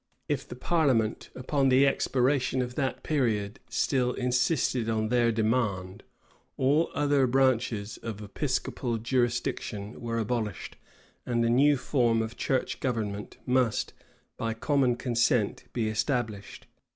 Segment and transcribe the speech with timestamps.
[0.35, 6.01] []If the parliament, upon the expiration of that period, still insisted on their demand,
[6.57, 10.75] all other branches of episcopal jurisdiction were abolished,
[11.23, 13.93] and a new form of church government must,
[14.37, 16.65] by common consent, be established.